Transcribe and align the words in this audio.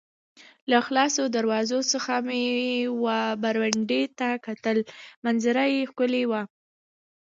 له 0.69 0.77
خلاصو 0.87 1.23
دروازو 1.35 1.79
څخه 1.91 2.13
مې 2.27 2.43
وه 3.03 3.19
برنډې 3.43 4.03
ته 4.19 4.29
کتل، 4.45 4.77
منظره 5.25 5.63
یې 5.73 5.81
ښکلې 5.89 6.23
وه. 6.31 6.41